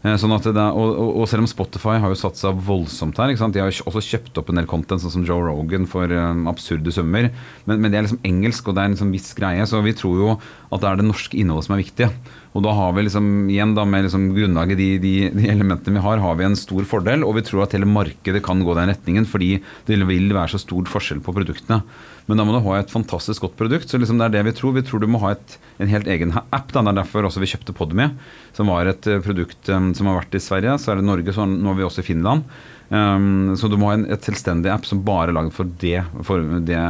[0.03, 3.71] Uh, sånn det, og, og, selv om Spotify har jo satsa voldsomt her, de har
[3.71, 7.31] jo også kjøpt opp en del content, sånn som Joe Rogan, for um, absurde summer.
[7.69, 9.95] Men, men, det er liksom engelsk, og det er en liksom viss greie, så vi
[9.95, 10.33] tror jo
[10.73, 12.11] at det er det norske innholdet som er viktig.
[12.53, 16.05] Og da har vi liksom, igjen da med liksom grunnlaget de, de, de, elementene vi
[16.05, 17.25] har, har vi en stor fordel.
[17.25, 19.55] Og vi tror at hele markedet kan gå den retningen, fordi
[19.89, 21.81] det vil være så stor forskjell på produktene.
[22.29, 23.91] Men da må du ha et fantastisk godt produkt.
[23.91, 26.07] så liksom det er det Vi tror Vi tror du må ha et, en helt
[26.07, 26.71] egen app.
[26.73, 26.83] Da.
[26.83, 28.13] Det er derfor også vi kjøpte Podme,
[28.57, 30.77] som var et eh, produkt um, som har vært i Sverige.
[30.79, 32.47] Så er det Norge, så nå er vi også i Finland.
[32.93, 36.03] Um, så du må ha en, et selvstendig app som bare er lagd for det,
[36.29, 36.83] for det,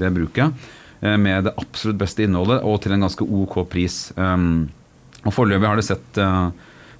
[0.00, 0.68] det bruket.
[1.02, 4.04] Uh, med det absolutt beste innholdet og til en ganske ok pris.
[4.16, 4.68] Um,
[5.22, 6.50] og Foreløpig har det sett uh,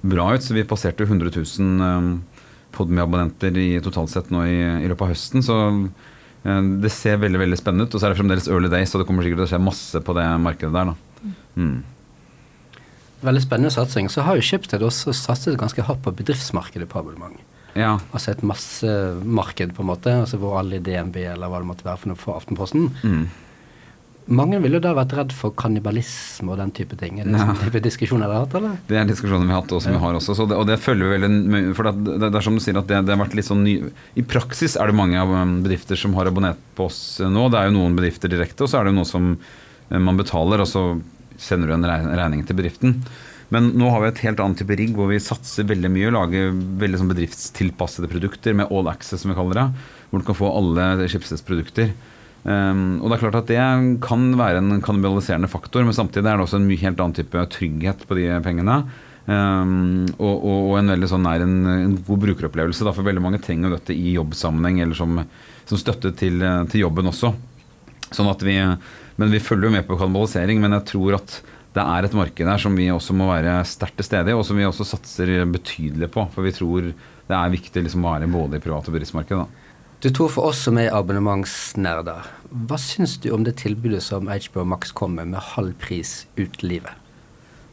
[0.03, 2.13] bra ut, så vi passerte 100 000 um,
[2.73, 5.45] Podme-abonnenter i totalt sett nå i, i, løpet av høsten.
[5.45, 5.57] Så
[6.43, 7.95] det ser veldig veldig spennende ut.
[7.95, 10.03] Og så er det fremdeles early days, så det kommer sikkert til å skje masse
[10.03, 10.91] på det markedet der.
[10.91, 11.33] da.
[11.55, 11.77] Mm.
[13.23, 14.09] Veldig spennende satsing.
[14.11, 17.39] Så har jo Schibsted også satset ganske hardt på bedriftsmarkedet på abonnement.
[17.79, 17.95] Ja.
[18.13, 21.87] Altså et massemarked, på en måte, altså hvor alle i DNB eller hva det måtte
[21.87, 22.91] være for noe for Aftenposten.
[23.01, 23.23] Mm.
[24.31, 27.17] Mange ville jo da vært redd for kannibalisme og den type ting.
[27.19, 27.47] Er det ja.
[27.49, 28.77] sånn type diskusjoner dere har hatt, eller?
[28.87, 29.97] Det er diskusjoner vi har hatt, og som ja.
[29.97, 30.35] vi har også.
[30.47, 33.01] Det, og det følger vi veldig For det, det, er som du sier at det,
[33.03, 33.75] det, har vært litt sånn ny
[34.19, 37.49] I praksis er det mange av um, bedrifter som har abonnert på oss nå.
[37.51, 40.19] Det er jo noen bedrifter direkte, og så er det jo noe som eh, man
[40.19, 40.85] betaler, og så
[41.41, 43.01] sender du en regning til bedriften.
[43.53, 46.13] Men nå har vi et helt annet type rigg hvor vi satser veldig mye.
[46.15, 49.67] Lager veldig sånn bedriftstilpassede produkter med all access, som vi kaller det.
[50.09, 51.91] Hvor du kan få alle Schibsteds produkter.
[52.43, 53.63] Um, og det er klart at det
[54.03, 57.45] kan være en kannibaliserende faktor, men samtidig er det også en mye helt annen type
[57.55, 58.81] trygghet på de pengene.
[59.23, 62.83] Um, og, og, en veldig sånn nær en, en god brukeropplevelse.
[62.83, 65.21] Da, for veldig mange trenger dette i jobbsammenheng eller som,
[65.69, 67.31] som støtte til, til, jobben også.
[68.13, 71.39] Sånn at vi, men vi følger jo med på kannibalisering, men jeg tror at
[71.73, 74.43] det er et marked der som vi også må være sterkt til stede i, og
[74.45, 76.27] som vi også satser betydelig på.
[76.35, 79.62] For vi tror det er viktig liksom, å være både i privat- og bedriftsmarkedet.
[80.03, 82.25] Du tror for oss som er abonnementsnerder,
[82.67, 86.91] hva syns du om det tilbudet som HBO Max kommer med halv pris ut livet?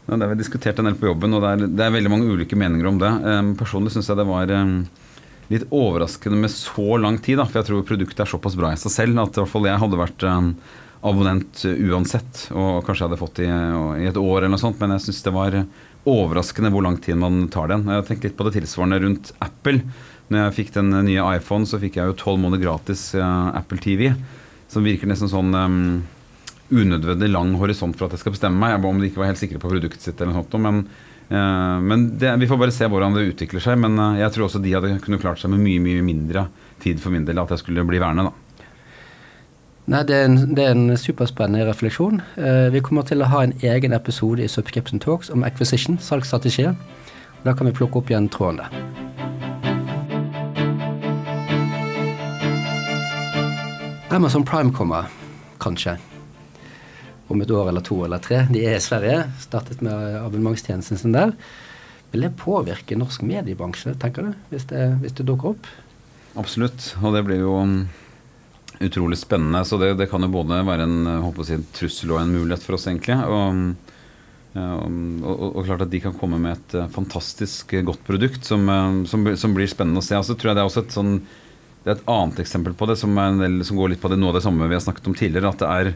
[0.06, 2.12] Ja, det har vi diskutert en del på jobben, og det er, det er veldig
[2.12, 3.10] mange ulike meninger om det.
[3.26, 4.76] Um, personlig syns jeg det var um,
[5.50, 8.78] litt overraskende med så lang tid, da, for jeg tror produktet er såpass bra i
[8.78, 10.52] seg selv at i hvert fall jeg hadde vært um,
[11.10, 13.58] abonnent uansett, og kanskje jeg hadde fått det i,
[14.04, 15.58] i, et år eller noe sånt, men jeg syns det var
[16.06, 17.90] overraskende hvor lang tid man tar den.
[17.90, 19.82] Jeg har tenkt litt på det tilsvarende rundt Apple.
[20.30, 23.80] Når jeg fikk den nye iPhone, så fikk jeg jo tolv måneder gratis uh, Apple
[23.82, 24.12] TV,
[24.70, 25.78] som virker nesten sånn um,
[26.70, 28.76] unødvendig lang horisont for at jeg skal bestemme meg.
[28.76, 30.84] Jeg om de ikke var helt sikre på produktet sitt eller noe sånt, men
[31.30, 33.78] Uh, men det, vi får bare se hvordan det utvikler seg.
[33.78, 36.48] Men uh, jeg tror også de hadde kunne klart seg med mye mye mindre
[36.82, 38.26] tid for min del at jeg skulle bli værende.
[38.26, 38.66] da.
[39.90, 42.22] Nei, det er, en, det er en superspennende refleksjon.
[42.34, 46.74] Uh, vi kommer til å ha en egen episode i Subscription Talks om acquisition, salgsstrategier.
[47.46, 48.89] Da kan vi plukke opp igjen tråden
[54.10, 55.06] Amazon Prime kommer,
[55.62, 55.92] kanskje.
[57.30, 58.40] Om et år eller to eller tre.
[58.50, 59.20] De er i Sverige.
[59.38, 61.30] Startet med abonnementstjenesten sin der.
[62.10, 65.68] Vil det påvirke norsk mediebransje, tenker du, hvis det, hvis det dukker opp?
[66.42, 66.88] Absolutt.
[66.98, 67.52] Og det blir jo
[68.82, 69.62] utrolig spennende.
[69.62, 71.12] Så det, det kan jo både være en,
[71.46, 73.14] si, trussel og en mulighet for oss, egentlig.
[73.14, 73.60] Og,
[74.58, 74.88] og,
[75.22, 79.04] og, og, klart at de kan komme med et eh, fantastisk godt produkt som, eh,
[79.06, 80.18] som, som blir spennende å se.
[80.18, 81.14] Altså tror jeg Det er også et sånn
[81.80, 84.34] det er et annet eksempel på det som, del, som går litt på det, noe
[84.34, 85.52] av det samme vi har snakket om tidligere.
[85.54, 85.92] At det er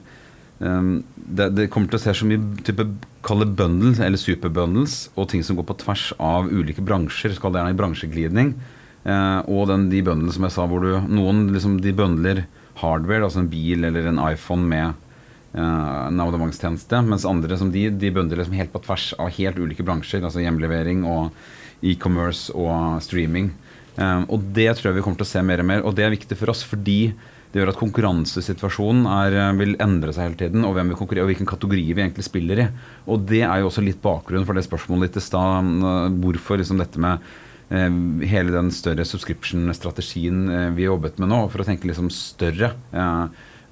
[0.64, 2.86] um, det, det, kommer til å se så mye type
[3.24, 7.36] kalle bundles eller superbundles og ting som går på tvers av ulike bransjer.
[7.36, 8.54] Skal det være en bransjeglidning.
[9.04, 12.46] Uh, og den, de bundlene som jeg sa, hvor du Noen liksom de bundler
[12.80, 14.94] hardware, altså en bil eller en iPhone med
[15.52, 17.02] uh, en abonnementstjeneste.
[17.04, 20.24] Mens andre som de, de bundler liksom helt på tvers av helt ulike bransjer.
[20.24, 21.36] Altså hjemlevering og
[21.84, 23.52] e-commerce og streaming.
[23.94, 25.86] Um, og det tror jeg vi kommer til å se mer og mer.
[25.86, 27.14] Og det er viktig for oss fordi
[27.54, 32.02] det gjør at konkurransesituasjonen er, vil endre seg hele tiden, og, og hvilken kategori vi
[32.02, 32.68] egentlig spiller i.
[33.06, 35.68] Og det er jo også litt bakgrunnen for det spørsmålet ditt i stad.
[36.18, 37.22] Hvorfor liksom dette med
[37.72, 37.90] Eh,
[38.28, 42.74] hele den større subscription-strategien eh, vi jobbet med nå, for å tenke liksom større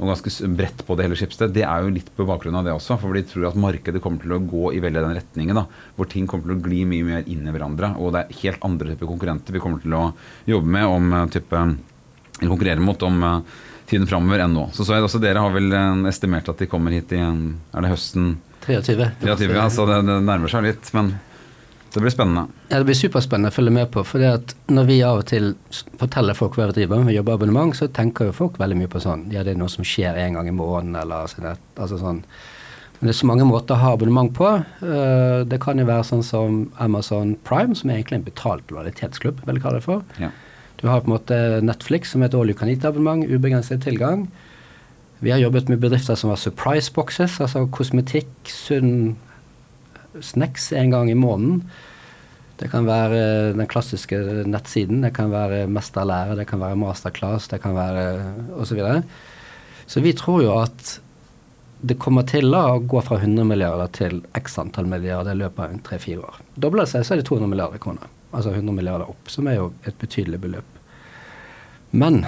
[0.02, 2.74] og ganske bredt på det hele Schibsted, det er jo litt på bakgrunn av det
[2.74, 2.98] også.
[2.98, 5.60] For de tror at markedet kommer til å gå i veldig den retningen.
[5.60, 7.94] da, Hvor ting kommer til å gli mye mer inn i hverandre.
[8.02, 10.04] Og det er helt andre typer konkurrenter vi kommer til å
[10.50, 13.20] jobbe med om eh, type eller konkurrere mot om
[13.86, 14.64] tiden framover enn nå.
[14.74, 15.74] Så så jeg også dere har vel
[16.10, 18.32] estimert at de kommer hit i er det høsten
[18.64, 19.10] 23.
[19.22, 20.90] 23 ja, så det, det nærmer seg litt.
[20.96, 21.12] men
[21.94, 22.46] det blir spennende.
[22.68, 24.04] Ja, det blir superspennende å følge med på.
[24.06, 24.22] For
[24.72, 25.52] når vi av og til
[26.00, 29.02] forteller folk hva vi driver med, jobber abonnement, så tenker jo folk veldig mye på
[29.02, 31.50] sånn Ja, det er noe som skjer en gang i måneden, eller sånn.
[31.76, 32.22] Altså sånn.
[33.00, 34.48] Men det er så mange måter å ha abonnement på.
[34.78, 39.42] Uh, det kan jo være sånn som Amazon Prime, som er egentlig en betalt lojalitetsklubb,
[39.42, 40.06] vil jeg kalle det for.
[40.22, 40.30] Ja.
[40.78, 44.28] Du har på en måte Netflix, som er et all you can eat-abonnement, ubegrenset tilgang.
[45.22, 49.16] Vi har jobbet med bedrifter som har surprise boxes, altså kosmetikk, sunn
[50.20, 51.62] snacks en gang i måneden.
[52.60, 57.58] Det kan være den klassiske nettsiden, det kan være mesterlære, det kan være masterclass, det
[57.62, 58.04] kan være
[58.54, 58.68] osv.
[58.68, 59.00] Så, videre.
[59.86, 60.92] så vi tror jo at
[61.82, 65.80] det kommer til å gå fra 100 milliarder til x antall milliarder i løpet av
[65.88, 66.38] tre-fire år.
[66.54, 68.06] Dobler det seg, så er det 200 milliarder kroner.
[68.30, 70.78] Altså 100 milliarder opp, som er jo et betydelig beløp.
[71.90, 72.22] Men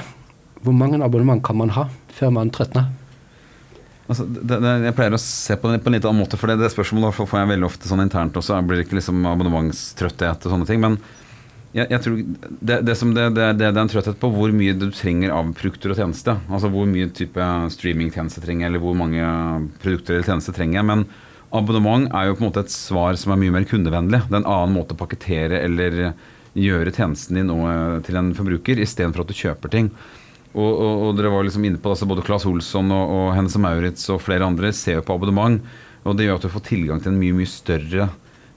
[0.64, 2.90] hvor mange abonnement kan man ha før man trøtner?
[4.05, 6.51] Altså, det, det, jeg pleier å se på det på en litt annen måte, for
[6.51, 8.59] det, det spørsmålet får jeg veldig ofte sånn internt også.
[8.59, 10.83] Jeg blir ikke liksom abonnementstrøtthet og sånne ting.
[10.85, 10.99] Men
[11.75, 15.33] jeg, jeg tror det, det, som det, er en trøtthet på hvor mye du trenger
[15.35, 16.37] av produkter og tjeneste.
[16.51, 19.25] Altså hvor mye type streamingtjeneste trenger eller hvor mange
[19.83, 20.85] produkter eller tjenester trenger.
[20.87, 21.07] Men
[21.55, 24.21] abonnement er jo på en måte et svar som er mye mer kundevennlig.
[24.29, 26.12] Det er en annen måte å pakkettere eller
[26.55, 27.51] gjøre tjenesten din
[28.07, 29.88] til en forbruker, istedenfor at du kjøper ting.
[30.55, 33.57] Og, og, og, dere var liksom inne på altså Både Claes Olsson og, og Hennes
[33.59, 35.59] Maurits og flere andre ser jo på abonnement.
[36.05, 38.09] Og det gjør at du får tilgang til en mye mye større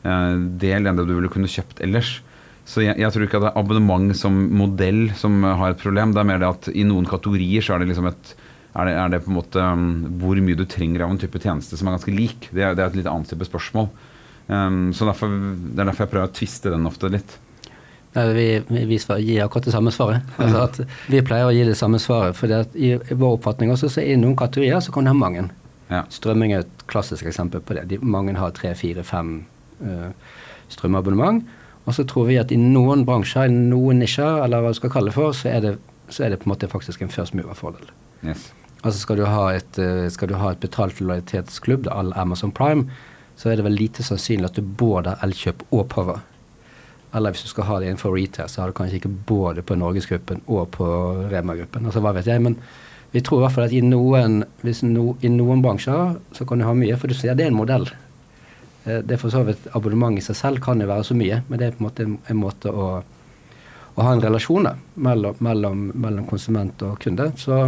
[0.04, 2.20] eh, del enn det du ville kunne kjøpt ellers.
[2.68, 6.14] Så jeg, jeg, tror ikke at det er abonnement som modell som har et problem.
[6.14, 8.36] Det er mer det at i noen kategorier så er det liksom et
[8.78, 9.88] er det, er det på en måte um,
[10.22, 12.50] hvor mye du trenger av en type tjeneste som er ganske lik.
[12.52, 13.90] Det er, det er et litt annet type spørsmål.
[14.48, 17.38] Um, så derfor, Det er derfor jeg prøver å tviste den ofte litt.
[18.17, 20.25] Vi, vi gir akkurat det samme svaret.
[20.41, 22.38] Altså vi pleier å gi det samme svaret.
[22.38, 25.17] For i, i vår oppfatning også, så er det noen kategorier så kan du ha
[25.17, 25.43] mange.
[25.91, 26.01] Ja.
[26.12, 27.86] Strømming er et klassisk eksempel på det.
[27.91, 29.39] De, mange har tre, fire, fem
[29.84, 30.10] uh,
[30.73, 31.45] strømabonnement.
[31.86, 34.91] Og så tror vi at i noen bransjer, i noen nisjer, eller hva du skal
[34.91, 35.75] kalle det for, så er det,
[36.10, 37.93] så er det på en måte faktisk en first mover-fordel.
[38.25, 38.49] Yes.
[38.82, 42.89] Altså skal du ha et, uh, skal du ha et betalt lojalitetsklubb, all Amazon Prime,
[43.38, 46.25] så er det vel lite sannsynlig at du både har Elkjøp og Power.
[47.15, 49.78] Eller hvis du skal ha det innenfor retail, så har du kanskje ikke både på
[49.80, 50.88] Norgesgruppen og på
[51.32, 51.88] Rema-gruppen.
[51.88, 52.58] Altså hva vet jeg, men
[53.13, 54.41] vi tror i hvert fall at i noen,
[54.91, 57.60] no, i noen bransjer så kan du ha mye, for du ser det er en
[57.60, 57.88] modell.
[58.84, 61.41] Eh, det er for så vidt Abonnement i seg selv kan jo være så mye,
[61.48, 62.89] men det er på en måte en, måte å,
[63.96, 64.67] å, ha en relasjon
[65.08, 67.32] mellom, mellom, mellom, konsument og kunde.
[67.39, 67.63] Så,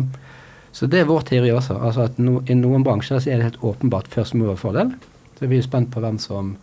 [0.71, 1.79] så, det er vår teori også.
[1.79, 4.93] altså at no, I noen bransjer så er det helt åpenbart first mover-fordel.
[5.39, 6.57] Så vi er spent på hvem som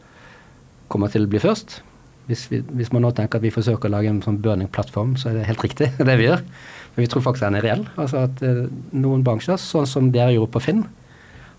[0.93, 1.81] kommer til å bli først.
[2.27, 5.31] Hvis, vi, hvis, man nå tenker at vi forsøker å lage en sånn burning-plattform, så
[5.31, 6.43] er det helt riktig, det vi gjør.
[6.95, 7.85] Men vi tror faktisk den er reell.
[7.95, 8.65] Altså at eh,
[8.97, 10.87] noen bransjer, sånn som dere gjorde på Finn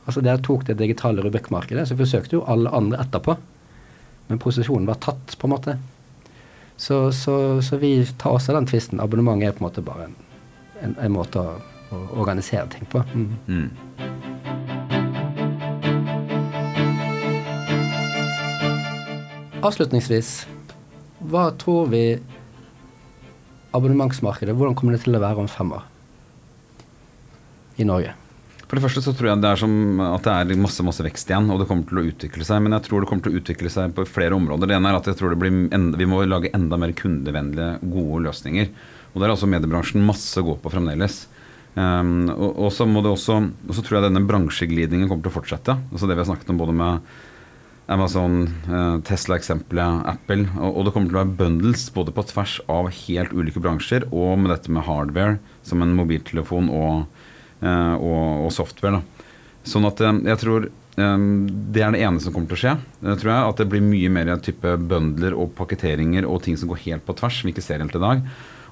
[0.08, 3.36] altså Dere tok det digitale Rubik-markedet, så forsøkte jo alle andre etterpå.
[4.28, 5.78] Men posisjonen var tatt, på en måte.
[6.78, 9.02] Så, så, så vi tar også den tvisten.
[9.04, 10.16] Abonnement er på en måte bare en,
[10.84, 11.58] en, en måte å,
[11.92, 13.04] å, organisere ting på.
[13.14, 13.36] Mm.
[13.48, 13.70] Mm.
[19.68, 20.48] Avslutningsvis,
[21.20, 22.04] hva tror vi
[23.76, 25.86] abonnementsmarkedet Hvordan kommer det til å være om fem år
[27.82, 28.14] i Norge?
[28.68, 31.30] For det første så tror jeg det er som at det er masse masse vekst
[31.32, 32.60] igjen, og det kommer til å utvikle seg.
[32.66, 34.68] Men jeg tror det kommer til å utvikle seg på flere områder.
[34.68, 37.78] Det ene er at jeg tror det blir enda, vi må lage enda mer kundevennlige,
[37.94, 38.68] gode løsninger.
[39.14, 41.22] Og der er altså mediebransjen masse å gå på fremdeles.
[41.78, 45.32] Um, og, og, så må det også, og så tror jeg denne bransjeglidningen kommer til
[45.32, 45.78] å fortsette.
[45.94, 47.10] Altså det vi har snakket om både med
[47.88, 50.48] Amazon, eh, Tesla-eksempelet, Apple.
[50.60, 54.42] Og, det kommer til å være bundles både på tvers av helt ulike bransjer og
[54.42, 57.06] med dette med hardware, som en mobiltelefon og,
[57.62, 59.00] eh, og, og software.
[59.00, 59.32] Da.
[59.68, 62.72] Sånn at eh, jeg tror det er det ene som kommer til å skje.
[63.06, 66.72] Det tror jeg At det blir mye mer type bundler og pakketteringer og ting som
[66.72, 68.24] går helt på tvers, som vi ikke ser helt i dag.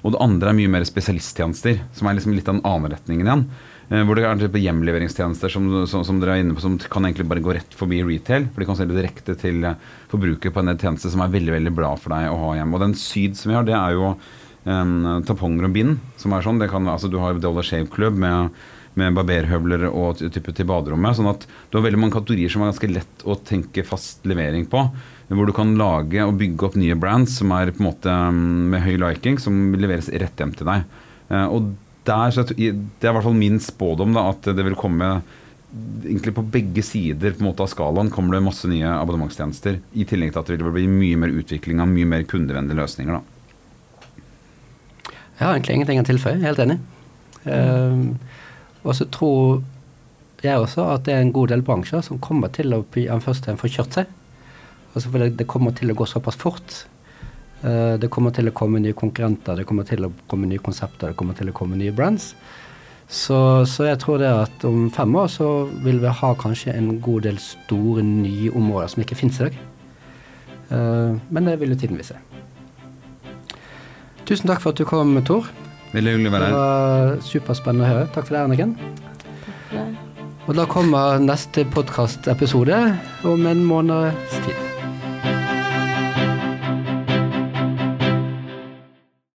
[0.02, 3.30] Og det andre er mye mer spesialisttjenester, som er liksom litt av den annen retningen
[3.30, 3.46] igjen.
[3.86, 7.28] Eh, hvor det er hjemleveringstjenester som, som, som, dere er inne på, som kan egentlig
[7.30, 8.48] bare gå rett forbi retail.
[8.50, 9.76] For de kan selge direkte til eh,
[10.10, 12.74] forbruker på en tjeneste som er veldig veldig bra for deg å ha hjemme.
[12.74, 14.08] Og den syd som vi har, det er jo
[14.66, 14.96] um,
[15.28, 16.00] tamponger og bind.
[16.18, 18.58] som er sånn, kan, altså Du har Dollar Shave Club med,
[18.98, 21.20] med barberhøvler og type til baderommet.
[21.20, 24.66] sånn at du har veldig mange kategorier som er ganske lett å tenke fast levering
[24.66, 24.82] på.
[25.30, 28.82] Hvor du kan lage og bygge opp nye brands som er på en måte med
[28.82, 31.02] høy liking, som leveres rett hjem til deg.
[31.30, 31.74] Uh, og
[32.06, 35.18] der, så det er i hvert fall min spådom da, at det vil komme
[36.04, 39.80] egentlig på begge sider på en måte av skalaen kommer det masse nye abonnementstjenester.
[39.92, 43.18] I tillegg til at det vil bli mye mer utvikling av mye mer kundevennlige løsninger.
[43.18, 43.22] da.
[45.36, 46.40] Jeg har egentlig ingenting å tilføye.
[46.40, 46.78] Helt enig.
[47.44, 47.50] Mm.
[47.52, 48.36] Uh,
[48.86, 49.64] og så tror
[50.44, 53.72] jeg også at det er en god del bransjer som kommer til å først få
[53.72, 54.12] kjørt seg.
[54.94, 56.86] Altså for det, kommer til å gå såpass fort
[57.62, 61.16] det kommer til å komme nye konkurrenter, det kommer til å komme nye konsepter, det
[61.18, 62.34] kommer til å komme nye brands.
[63.08, 65.48] Så, så, jeg tror det at om fem år så
[65.84, 69.60] vil vi ha kanskje en god del store, nye områder som ikke finnes i dag.
[70.66, 72.18] Uh, men det vil jo tiden vise.
[74.26, 75.46] Tusen takk for at du kom, Tor.
[75.94, 76.56] Veldig hyggelig å være her.
[76.56, 78.08] Det var superspennende å høre.
[78.10, 78.74] Takk for det, Anniken.
[79.44, 79.86] Takk for det.
[80.46, 82.80] Og da kommer neste podkastepisode
[83.26, 84.75] om en måneds tid.